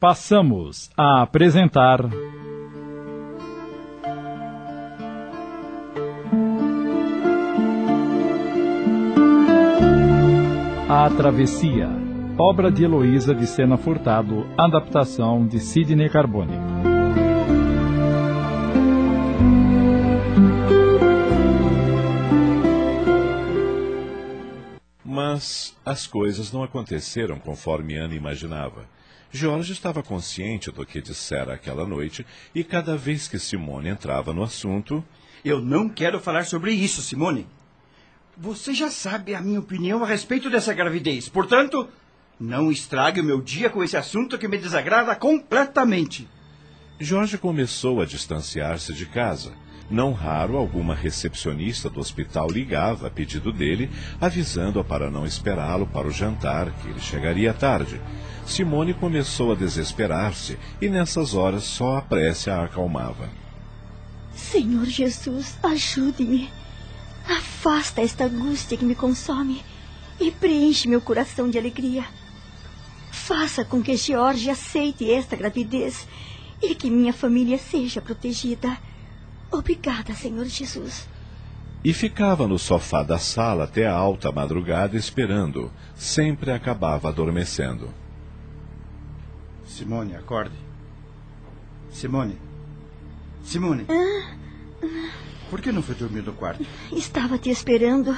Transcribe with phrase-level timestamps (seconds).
[0.00, 2.00] Passamos a apresentar.
[10.88, 11.90] A Travessia,
[12.38, 16.56] obra de Heloísa de Sena Furtado, adaptação de Sidney Carbone.
[25.04, 28.88] Mas as coisas não aconteceram conforme Ana imaginava.
[29.32, 34.42] Jorge estava consciente do que dissera aquela noite e cada vez que Simone entrava no
[34.42, 35.04] assunto.
[35.44, 37.46] Eu não quero falar sobre isso, Simone.
[38.36, 41.28] Você já sabe a minha opinião a respeito dessa gravidez.
[41.28, 41.88] Portanto,
[42.38, 46.26] não estrague o meu dia com esse assunto que me desagrada completamente.
[46.98, 49.52] Jorge começou a distanciar-se de casa.
[49.90, 53.90] Não raro, alguma recepcionista do hospital ligava a pedido dele,
[54.20, 58.00] avisando-a para não esperá-lo para o jantar, que ele chegaria tarde.
[58.50, 63.30] Simone começou a desesperar-se e nessas horas só a prece a acalmava.
[64.34, 66.50] Senhor Jesus, ajude-me.
[67.28, 69.62] Afasta esta angústia que me consome
[70.18, 72.04] e preenche meu coração de alegria.
[73.12, 76.08] Faça com que George aceite esta gravidez
[76.60, 78.76] e que minha família seja protegida.
[79.48, 81.08] Obrigada, Senhor Jesus.
[81.84, 85.70] E ficava no sofá da sala até a alta madrugada esperando.
[85.94, 87.94] Sempre acabava adormecendo.
[89.76, 90.54] Simone, acorde.
[91.92, 92.36] Simone.
[93.44, 93.86] Simone.
[93.88, 94.34] Ah,
[95.48, 96.64] Por que não foi dormir no quarto?
[96.92, 98.16] estava te esperando.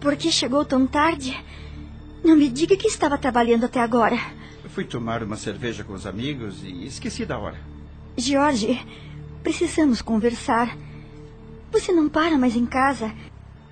[0.00, 1.36] Por que chegou tão tarde?
[2.24, 4.16] Não me diga que estava trabalhando até agora.
[4.62, 7.58] Eu fui tomar uma cerveja com os amigos e esqueci da hora.
[8.16, 8.84] George,
[9.42, 10.76] precisamos conversar.
[11.72, 13.12] Você não para mais em casa.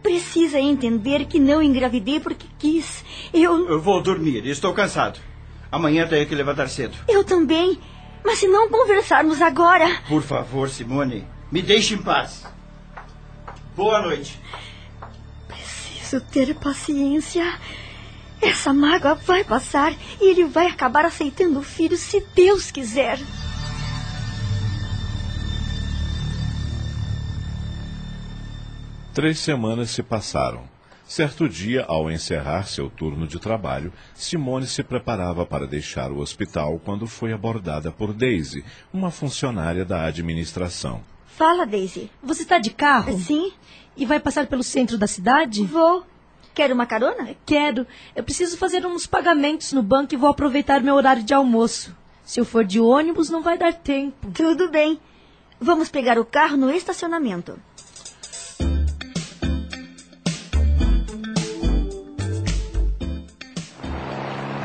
[0.02, 3.04] Precisa entender que não engravidei porque quis.
[3.34, 3.68] Eu.
[3.68, 5.20] Eu vou dormir, estou cansado.
[5.70, 6.96] Amanhã tenho que levantar cedo.
[7.06, 7.78] Eu também.
[8.24, 10.02] Mas se não conversarmos agora.
[10.08, 12.46] Por favor, Simone, me deixe em paz.
[13.76, 14.40] Boa noite.
[15.46, 17.58] Preciso ter paciência.
[18.40, 23.18] Essa mágoa vai passar e ele vai acabar aceitando o filho se Deus quiser.
[29.12, 30.77] Três semanas se passaram.
[31.08, 36.78] Certo dia, ao encerrar seu turno de trabalho, Simone se preparava para deixar o hospital
[36.84, 41.00] quando foi abordada por Daisy, uma funcionária da administração.
[41.26, 42.10] Fala, Daisy.
[42.22, 43.18] Você está de carro?
[43.18, 43.52] Sim,
[43.96, 45.64] E vai passar pelo centro da cidade?
[45.64, 46.04] vou.
[46.54, 47.34] Quer uma carona?
[47.46, 47.86] Quero.
[48.14, 51.96] Eu preciso fazer uns pagamentos no banco e vou aproveitar meu horário de almoço.
[52.22, 54.30] Se eu for de ônibus, não vai dar tempo.
[54.32, 55.00] Tudo bem.
[55.58, 57.58] Vamos pegar o carro no estacionamento.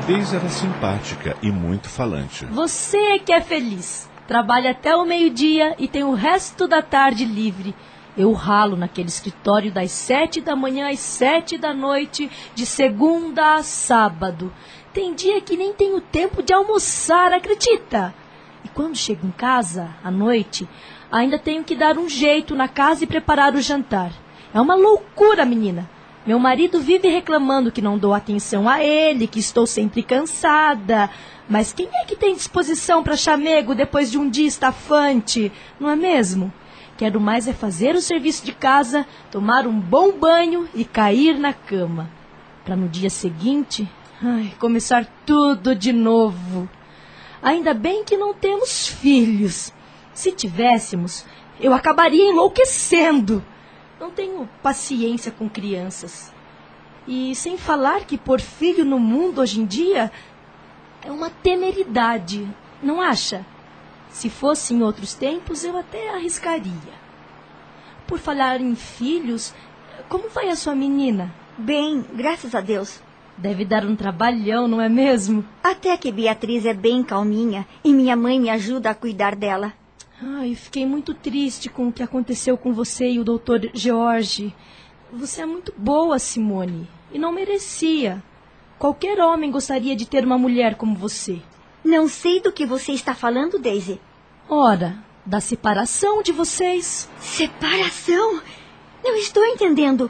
[0.07, 2.45] Daisy era simpática e muito falante.
[2.47, 4.09] Você é que é feliz.
[4.27, 7.73] Trabalha até o meio-dia e tem o resto da tarde livre.
[8.17, 13.63] Eu ralo naquele escritório das sete da manhã às sete da noite, de segunda a
[13.63, 14.51] sábado.
[14.91, 18.13] Tem dia que nem tenho tempo de almoçar, acredita?
[18.65, 20.67] E quando chego em casa, à noite,
[21.09, 24.11] ainda tenho que dar um jeito na casa e preparar o jantar.
[24.53, 25.89] É uma loucura, menina.
[26.25, 31.09] Meu marido vive reclamando que não dou atenção a ele, que estou sempre cansada.
[31.50, 35.95] Mas quem é que tem disposição para chamego depois de um dia estafante, não é
[35.97, 36.51] mesmo?
[36.95, 41.51] Quero mais é fazer o serviço de casa, tomar um bom banho e cair na
[41.51, 42.09] cama.
[42.63, 43.85] Para no dia seguinte,
[44.22, 46.69] ai, começar tudo de novo.
[47.41, 49.73] Ainda bem que não temos filhos.
[50.13, 51.25] Se tivéssemos,
[51.59, 53.44] eu acabaria enlouquecendo.
[54.03, 56.29] Não tenho paciência com crianças.
[57.07, 60.11] E sem falar que pôr filho no mundo hoje em dia
[61.01, 62.45] é uma temeridade,
[62.81, 63.45] não acha?
[64.09, 66.93] Se fosse em outros tempos, eu até arriscaria.
[68.05, 69.53] Por falar em filhos,
[70.09, 71.33] como vai a sua menina?
[71.57, 72.99] Bem, graças a Deus.
[73.37, 75.45] Deve dar um trabalhão, não é mesmo?
[75.63, 79.71] Até que Beatriz é bem calminha e minha mãe me ajuda a cuidar dela.
[80.25, 84.55] Ai, fiquei muito triste com o que aconteceu com você e o doutor George.
[85.11, 88.23] Você é muito boa, Simone, e não merecia.
[88.79, 91.41] Qualquer homem gostaria de ter uma mulher como você.
[91.83, 93.99] Não sei do que você está falando, Daisy.
[94.49, 97.09] Ora, da separação de vocês.
[97.19, 98.41] Separação?
[99.03, 100.09] Não estou entendendo.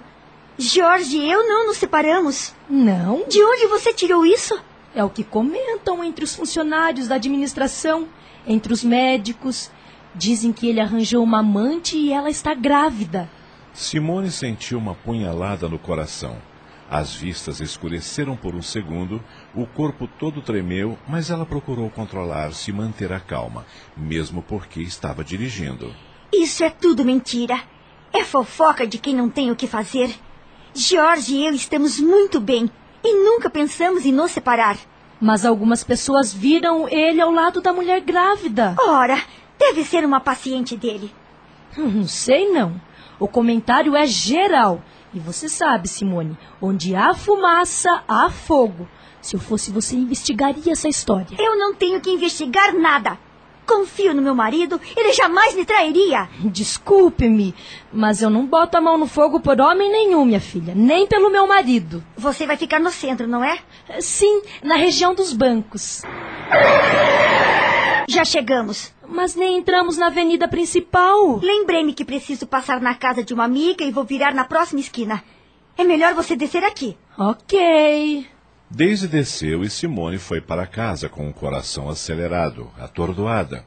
[0.58, 2.54] Jorge e eu não nos separamos.
[2.70, 4.60] Não, De onde você tirou isso?
[4.96, 8.08] é o que comentam entre os funcionários da administração,
[8.46, 9.72] entre os médicos.
[10.16, 13.30] Dizem que ele arranjou uma amante e ela está grávida.
[13.74, 16.38] Simone sentiu uma punhalada no coração.
[16.90, 19.20] As vistas escureceram por um segundo,
[19.56, 23.66] o corpo todo tremeu, mas ela procurou controlar-se e manter a calma,
[23.98, 25.92] mesmo porque estava dirigindo.
[26.32, 27.60] Isso é tudo mentira.
[28.14, 30.14] É fofoca de quem não tem o que fazer.
[30.76, 32.70] Jorge e eu estamos muito bem
[33.04, 34.78] e nunca pensamos em nos separar.
[35.20, 38.76] Mas algumas pessoas viram ele ao lado da mulher grávida.
[38.80, 39.18] Ora,
[39.58, 41.14] deve ser uma paciente dele.
[41.78, 42.80] Não sei não.
[43.20, 44.82] O comentário é geral.
[45.14, 48.88] E você sabe, Simone, onde há fumaça, há fogo.
[49.22, 51.38] Se eu fosse você, investigaria essa história.
[51.40, 53.18] Eu não tenho que investigar nada.
[53.66, 56.28] Confio no meu marido, ele jamais me trairia.
[56.40, 57.56] Desculpe-me,
[57.94, 61.30] mas eu não boto a mão no fogo por homem nenhum, minha filha, nem pelo
[61.30, 62.04] meu marido.
[62.18, 63.60] Você vai ficar no centro, não é?
[64.02, 66.02] Sim, na região dos bancos.
[68.08, 68.92] Já chegamos.
[69.08, 71.38] Mas nem entramos na avenida principal.
[71.38, 75.24] Lembrei-me que preciso passar na casa de uma amiga e vou virar na próxima esquina.
[75.78, 76.98] É melhor você descer aqui.
[77.18, 78.28] Ok.
[78.70, 83.66] Daisy desceu e Simone foi para casa com o coração acelerado, atordoada.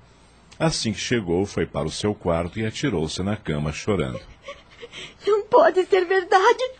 [0.59, 4.21] Assim que chegou, foi para o seu quarto e atirou-se na cama chorando.
[5.27, 6.71] Não pode ser verdade.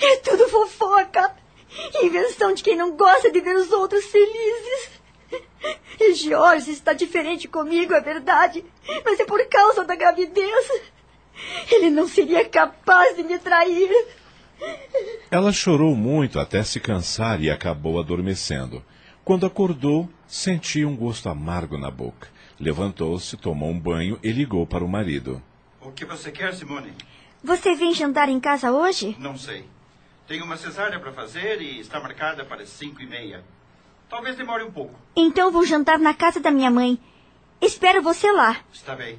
[0.00, 1.34] É tudo fofoca.
[2.02, 4.97] Invenção de quem não gosta de ver os outros felizes.
[6.00, 8.64] E Jorge está diferente comigo, é verdade.
[9.04, 10.82] Mas é por causa da gravidez.
[11.70, 13.90] Ele não seria capaz de me trair.
[15.30, 18.84] Ela chorou muito até se cansar e acabou adormecendo.
[19.24, 22.28] Quando acordou, sentia um gosto amargo na boca.
[22.58, 25.42] Levantou-se, tomou um banho e ligou para o marido.
[25.80, 26.92] O que você quer, Simone?
[27.42, 29.16] Você vem jantar em casa hoje?
[29.18, 29.64] Não sei.
[30.26, 33.44] Tenho uma cesárea para fazer e está marcada para as cinco e meia.
[34.08, 34.94] Talvez demore um pouco.
[35.14, 36.98] Então vou jantar na casa da minha mãe.
[37.60, 38.56] Espero você lá.
[38.72, 39.18] Está bem.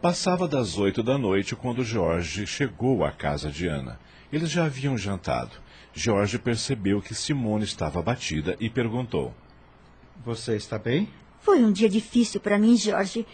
[0.00, 4.00] Passava das oito da noite quando Jorge chegou à casa de Ana.
[4.32, 5.50] Eles já haviam jantado.
[5.92, 9.34] Jorge percebeu que Simone estava abatida e perguntou.
[10.24, 11.08] Você está bem?
[11.40, 13.26] Foi um dia difícil para mim, Jorge.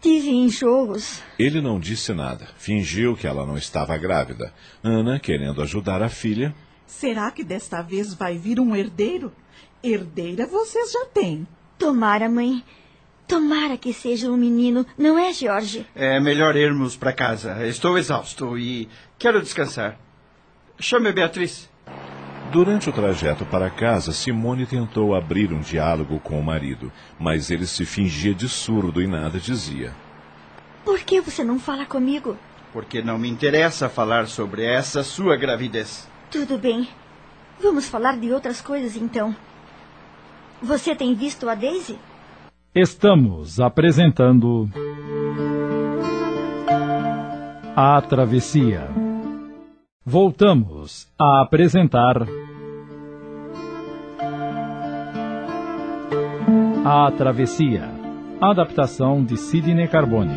[0.00, 1.22] Tive enjoos.
[1.38, 2.48] Ele não disse nada.
[2.56, 4.52] Fingiu que ela não estava grávida.
[4.82, 6.54] Ana, querendo ajudar a filha,
[6.92, 9.32] Será que desta vez vai vir um herdeiro?
[9.82, 11.48] Herdeira vocês já têm.
[11.78, 12.62] Tomara, mãe.
[13.26, 15.86] Tomara que seja um menino, não é, Jorge?
[15.94, 17.66] É melhor irmos para casa.
[17.66, 18.88] Estou exausto e
[19.18, 19.98] quero descansar.
[20.78, 21.71] Chame a Beatriz.
[22.52, 27.66] Durante o trajeto para casa, Simone tentou abrir um diálogo com o marido, mas ele
[27.66, 29.90] se fingia de surdo e nada dizia.
[30.84, 32.36] Por que você não fala comigo?
[32.70, 36.06] Porque não me interessa falar sobre essa sua gravidez.
[36.30, 36.86] Tudo bem.
[37.58, 39.34] Vamos falar de outras coisas então.
[40.60, 41.98] Você tem visto a Daisy?
[42.74, 44.68] Estamos apresentando.
[47.74, 48.90] A Travessia.
[50.04, 52.26] Voltamos a apresentar.
[56.84, 57.88] A Travessia.
[58.40, 60.34] Adaptação de Sidney Carbone.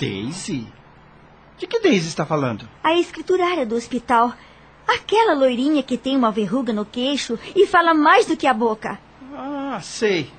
[0.00, 0.66] Daisy?
[1.58, 2.66] De que Daisy está falando?
[2.82, 4.32] A escriturária do hospital.
[4.88, 8.98] Aquela loirinha que tem uma verruga no queixo e fala mais do que a boca.
[9.36, 10.30] Ah, sei.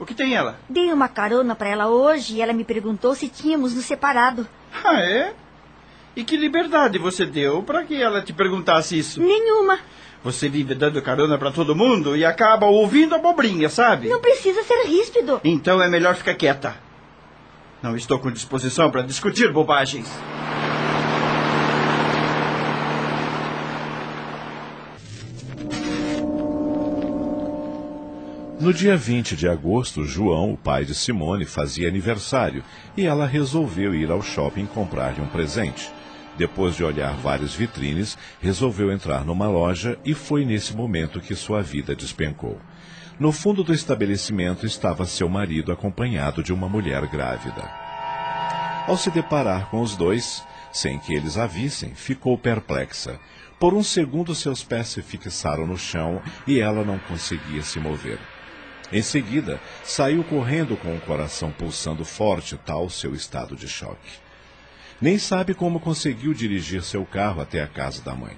[0.00, 0.58] O que tem ela?
[0.70, 4.48] Dei uma carona para ela hoje e ela me perguntou se tínhamos nos separado.
[4.82, 5.34] Ah, é?
[6.16, 9.20] E que liberdade você deu para que ela te perguntasse isso?
[9.20, 9.78] Nenhuma.
[10.22, 14.08] Você vive dando carona para todo mundo e acaba ouvindo abobrinha, sabe?
[14.08, 15.40] Não precisa ser ríspido.
[15.44, 16.76] Então é melhor ficar quieta.
[17.82, 20.08] Não estou com disposição para discutir bobagens.
[28.58, 32.64] No dia 20 de agosto, João, o pai de Simone, fazia aniversário
[32.96, 35.90] e ela resolveu ir ao shopping comprar-lhe um presente.
[36.36, 41.62] Depois de olhar várias vitrines, resolveu entrar numa loja e foi nesse momento que sua
[41.62, 42.60] vida despencou.
[43.18, 47.62] No fundo do estabelecimento estava seu marido acompanhado de uma mulher grávida.
[48.88, 53.20] Ao se deparar com os dois, sem que eles a vissem, ficou perplexa.
[53.60, 58.18] Por um segundo seus pés se fixaram no chão e ela não conseguia se mover.
[58.92, 64.23] Em seguida, saiu correndo com o coração pulsando forte, tal seu estado de choque.
[65.00, 68.36] Nem sabe como conseguiu dirigir seu carro até a casa da mãe.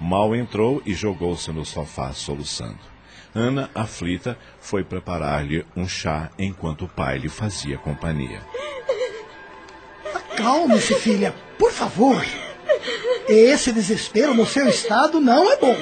[0.00, 2.92] Mal entrou e jogou-se no sofá soluçando.
[3.34, 8.42] Ana, aflita, foi preparar-lhe um chá enquanto o pai lhe fazia companhia.
[10.14, 12.22] Acalme-se, filha, por favor.
[13.28, 15.76] Esse desespero no seu estado não é bom.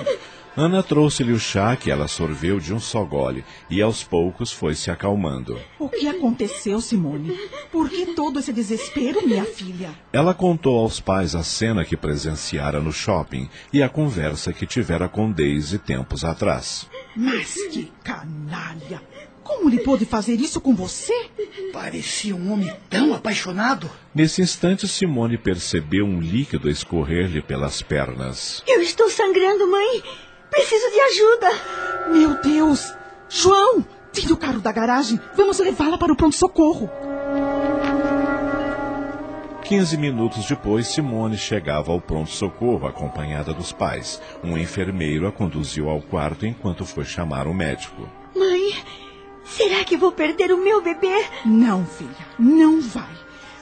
[0.57, 4.75] Ana trouxe-lhe o chá que ela sorveu de um só gole e aos poucos foi
[4.75, 5.59] se acalmando.
[5.79, 7.39] O que aconteceu, Simone?
[7.71, 9.91] Por que todo esse desespero, minha filha?
[10.13, 15.09] Ela contou aos pais a cena que presenciara no shopping e a conversa que tivera
[15.09, 16.89] com Daisy tempos atrás.
[17.17, 19.01] Mas que canalha!
[19.45, 21.29] Como ele pôde fazer isso com você?
[21.73, 23.91] Parecia um homem tão apaixonado.
[24.15, 28.63] Nesse instante, Simone percebeu um líquido escorrer-lhe pelas pernas.
[28.67, 30.03] Eu estou sangrando, mãe.
[30.51, 31.49] Preciso de ajuda.
[32.11, 32.95] Meu Deus!
[33.29, 35.21] João, tire o carro da garagem.
[35.37, 36.91] Vamos levá-la para o pronto-socorro.
[39.63, 44.21] Quinze minutos depois, Simone chegava ao pronto-socorro acompanhada dos pais.
[44.43, 48.09] Um enfermeiro a conduziu ao quarto enquanto foi chamar o médico.
[48.35, 48.73] Mãe,
[49.45, 51.25] será que vou perder o meu bebê?
[51.45, 53.10] Não, filha, não vai.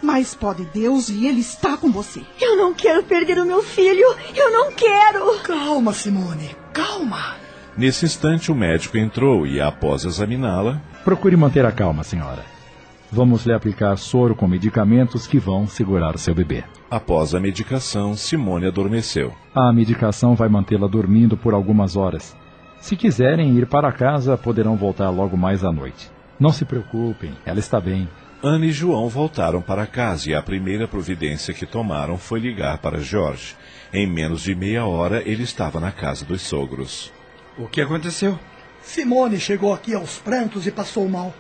[0.03, 2.23] Mas pode Deus e Ele está com você.
[2.41, 4.07] Eu não quero perder o meu filho.
[4.35, 5.39] Eu não quero.
[5.41, 7.37] Calma, Simone, calma.
[7.77, 12.45] Nesse instante, o médico entrou e, após examiná-la, Procure manter a calma, senhora.
[13.11, 16.65] Vamos lhe aplicar soro com medicamentos que vão segurar o seu bebê.
[16.91, 19.33] após a medicação, Simone adormeceu.
[19.55, 22.37] A medicação vai mantê-la dormindo por algumas horas.
[22.79, 26.11] Se quiserem ir para casa, poderão voltar logo mais à noite.
[26.39, 28.07] Não se preocupem, ela está bem.
[28.41, 33.01] Ana e João voltaram para casa e a primeira providência que tomaram foi ligar para
[33.01, 33.57] Jorge.
[33.93, 37.13] Em menos de meia hora, ele estava na casa dos sogros.
[37.59, 38.39] O que aconteceu?
[38.81, 41.35] Simone chegou aqui aos prantos e passou mal.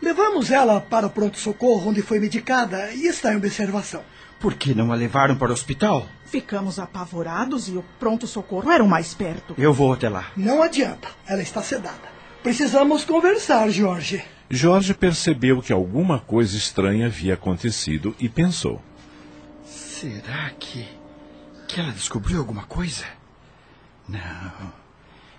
[0.00, 4.02] Levamos ela para o pronto-socorro, onde foi medicada e está em observação.
[4.38, 6.06] Por que não a levaram para o hospital?
[6.24, 9.56] Ficamos apavorados e o pronto-socorro era o mais perto.
[9.58, 10.26] Eu vou até lá.
[10.36, 12.12] Não adianta, ela está sedada.
[12.44, 14.24] Precisamos conversar, Jorge.
[14.54, 18.82] Jorge percebeu que alguma coisa estranha havia acontecido e pensou.
[19.64, 20.86] Será que.
[21.66, 23.06] que ela descobriu alguma coisa?
[24.06, 24.70] Não.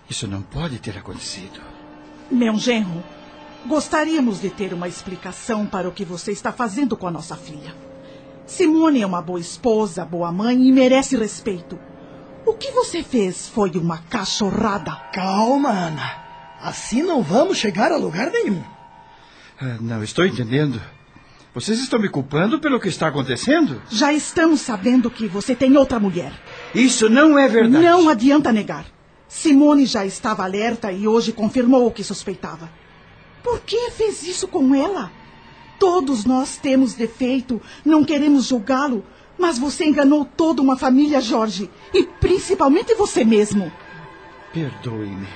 [0.09, 1.61] Isso não pode ter acontecido.
[2.31, 3.03] Meu genro,
[3.67, 7.75] gostaríamos de ter uma explicação para o que você está fazendo com a nossa filha.
[8.47, 11.77] Simone é uma boa esposa, boa mãe e merece respeito.
[12.47, 14.95] O que você fez foi uma cachorrada.
[15.13, 16.23] Calma, Ana.
[16.59, 18.73] Assim não vamos chegar a lugar nenhum.
[19.59, 20.81] Ah, não estou entendendo.
[21.53, 23.79] Vocês estão me culpando pelo que está acontecendo?
[23.89, 26.33] Já estamos sabendo que você tem outra mulher.
[26.73, 27.83] Isso não é verdade.
[27.83, 28.85] Não adianta negar.
[29.27, 32.69] Simone já estava alerta e hoje confirmou o que suspeitava.
[33.43, 35.11] Por que fez isso com ela?
[35.79, 39.03] Todos nós temos defeito, não queremos julgá-lo,
[39.37, 43.71] mas você enganou toda uma família, Jorge, e principalmente você mesmo.
[44.53, 45.27] Perdoe-me.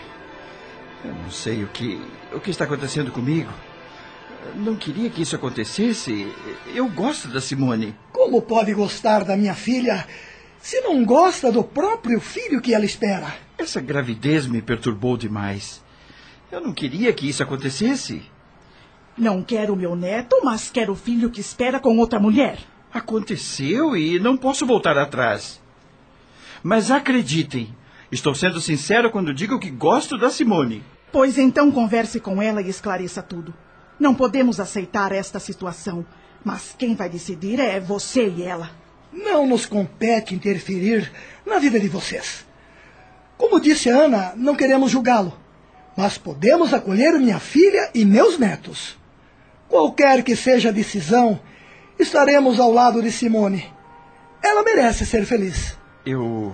[1.03, 2.01] Eu não sei o que,
[2.33, 3.51] o que está acontecendo comigo.
[4.55, 6.31] Não queria que isso acontecesse.
[6.73, 7.95] Eu gosto da Simone.
[8.11, 10.07] Como pode gostar da minha filha
[10.59, 13.35] se não gosta do próprio filho que ela espera?
[13.57, 15.83] Essa gravidez me perturbou demais.
[16.51, 18.23] Eu não queria que isso acontecesse.
[19.17, 22.59] Não quero meu neto, mas quero o filho que espera com outra mulher.
[22.93, 25.61] Aconteceu e não posso voltar atrás.
[26.63, 27.75] Mas acreditem,
[28.11, 30.83] estou sendo sincero quando digo que gosto da Simone.
[31.11, 33.53] Pois então converse com ela e esclareça tudo.
[33.99, 36.05] Não podemos aceitar esta situação,
[36.43, 38.69] mas quem vai decidir é você e ela.
[39.11, 41.11] Não nos compete interferir
[41.45, 42.45] na vida de vocês.
[43.37, 45.33] Como disse a Ana, não queremos julgá-lo,
[45.95, 48.97] mas podemos acolher minha filha e meus netos.
[49.67, 51.39] Qualquer que seja a decisão,
[51.99, 53.71] estaremos ao lado de Simone.
[54.41, 55.77] Ela merece ser feliz.
[56.05, 56.53] Eu.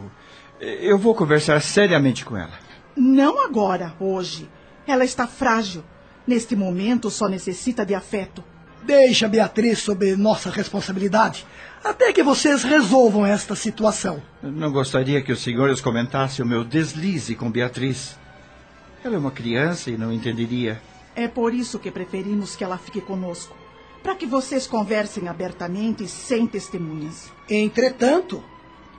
[0.59, 2.53] Eu vou conversar seriamente com ela.
[2.95, 4.49] Não agora, hoje.
[4.87, 5.83] Ela está frágil.
[6.25, 8.43] Neste momento só necessita de afeto.
[8.83, 11.45] Deixa Beatriz sob nossa responsabilidade,
[11.83, 14.21] até que vocês resolvam esta situação.
[14.41, 18.17] Eu não gostaria que os senhores comentassem o meu deslize com Beatriz.
[19.03, 20.81] Ela é uma criança e não entenderia.
[21.15, 23.55] É por isso que preferimos que ela fique conosco.
[24.01, 27.31] Para que vocês conversem abertamente e sem testemunhas.
[27.49, 28.43] Entretanto,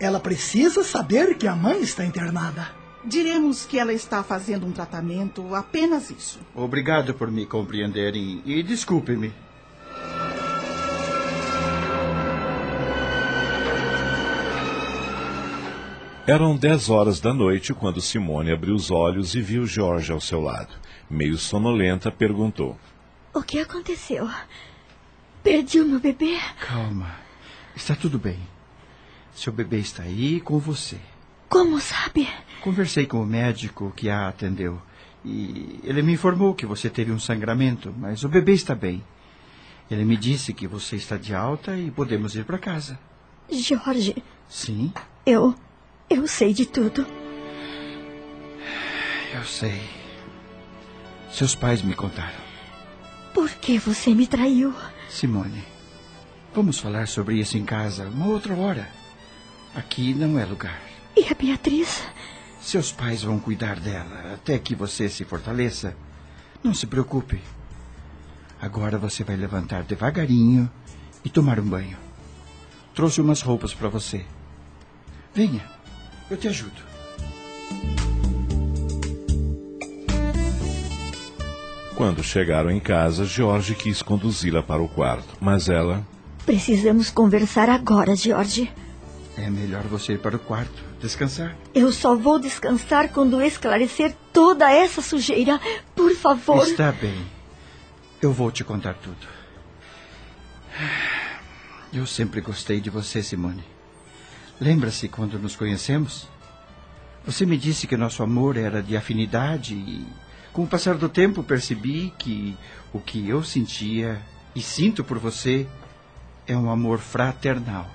[0.00, 2.83] ela precisa saber que a mãe está internada.
[3.06, 6.40] Diremos que ela está fazendo um tratamento, apenas isso.
[6.54, 9.32] Obrigado por me compreenderem e desculpe-me.
[16.26, 20.40] Eram dez horas da noite quando Simone abriu os olhos e viu Jorge ao seu
[20.40, 20.74] lado.
[21.10, 22.78] Meio sonolenta, perguntou:
[23.34, 24.26] O que aconteceu?
[25.42, 26.38] Perdi o meu bebê?
[26.66, 27.14] Calma.
[27.76, 28.38] Está tudo bem.
[29.34, 30.98] Seu bebê está aí com você.
[31.48, 32.28] Como sabe?
[32.60, 34.80] Conversei com o médico que a atendeu.
[35.24, 39.02] E ele me informou que você teve um sangramento, mas o bebê está bem.
[39.90, 42.98] Ele me disse que você está de alta e podemos ir para casa.
[43.50, 44.16] Jorge,
[44.48, 44.92] Sim?
[45.26, 45.54] eu.
[46.08, 47.06] Eu sei de tudo.
[49.34, 49.80] Eu sei.
[51.30, 52.44] Seus pais me contaram.
[53.32, 54.72] Por que você me traiu?
[55.08, 55.64] Simone,
[56.54, 58.88] vamos falar sobre isso em casa uma outra hora.
[59.74, 60.80] Aqui não é lugar.
[61.16, 62.02] E a Beatriz?
[62.60, 65.94] Seus pais vão cuidar dela até que você se fortaleça.
[66.62, 67.40] Não se preocupe.
[68.60, 70.70] Agora você vai levantar devagarinho
[71.24, 71.96] e tomar um banho.
[72.94, 74.24] Trouxe umas roupas para você.
[75.34, 75.64] Venha,
[76.30, 76.82] eu te ajudo.
[81.94, 86.04] Quando chegaram em casa, George quis conduzi-la para o quarto, mas ela.
[86.44, 88.72] Precisamos conversar agora, George.
[89.36, 91.54] É melhor você ir para o quarto, descansar.
[91.74, 95.60] Eu só vou descansar quando esclarecer toda essa sujeira.
[95.94, 96.66] Por favor.
[96.66, 97.24] Está bem.
[98.22, 99.26] Eu vou te contar tudo.
[101.92, 103.62] Eu sempre gostei de você, Simone.
[104.60, 106.26] Lembra-se quando nos conhecemos?
[107.26, 110.06] Você me disse que nosso amor era de afinidade e,
[110.52, 112.56] com o passar do tempo, percebi que
[112.92, 114.20] o que eu sentia
[114.54, 115.66] e sinto por você
[116.46, 117.90] é um amor fraternal.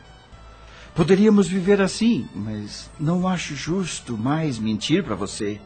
[0.96, 5.60] Poderíamos viver assim, mas não acho justo mais mentir para você.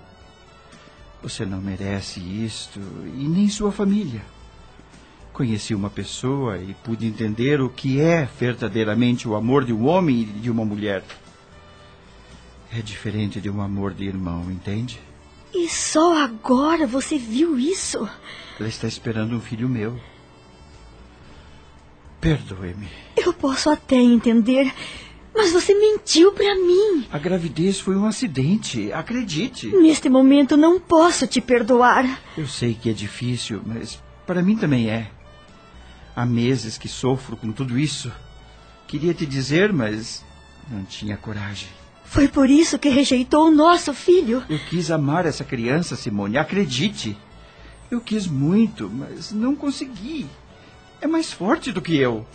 [1.22, 2.80] Você não merece isto
[3.18, 4.22] e nem sua família.
[5.32, 10.22] Conheci uma pessoa e pude entender o que é verdadeiramente o amor de um homem
[10.22, 11.04] e de uma mulher.
[12.72, 15.00] É diferente de um amor de irmão, entende?
[15.54, 18.08] E só agora você viu isso?
[18.60, 20.00] Ela está esperando um filho meu.
[22.20, 22.88] Perdoe-me.
[23.16, 24.74] Eu posso até entender,
[25.36, 27.06] mas você mentiu para mim.
[27.12, 29.68] A gravidez foi um acidente, acredite.
[29.68, 32.22] Neste momento não posso te perdoar.
[32.38, 35.10] Eu sei que é difícil, mas para mim também é.
[36.16, 38.12] Há meses que sofro com tudo isso.
[38.88, 40.24] Queria te dizer, mas
[40.70, 41.70] não tinha coragem.
[42.06, 44.44] Foi por isso que rejeitou o nosso filho.
[44.48, 47.18] Eu quis amar essa criança, Simone, acredite.
[47.90, 50.28] Eu quis muito, mas não consegui.
[51.02, 52.26] É mais forte do que eu.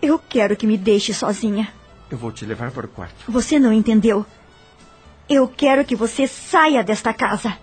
[0.00, 1.72] Eu quero que me deixe sozinha.
[2.14, 3.28] Eu vou te levar para o quarto.
[3.28, 4.24] Você não entendeu.
[5.28, 7.58] Eu quero que você saia desta casa.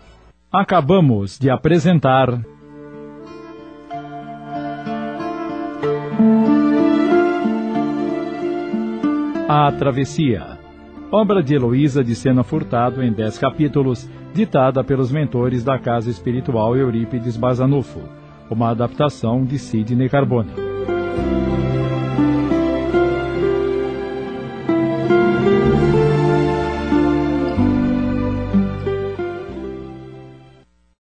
[0.52, 2.28] Acabamos de apresentar.
[9.47, 10.60] A Travessia.
[11.10, 16.75] Obra de Heloísa de Sena Furtado em dez capítulos, ditada pelos mentores da Casa Espiritual
[16.75, 18.02] Eurípides Bazanufo.
[18.49, 20.70] Uma adaptação de Sidney Carbone.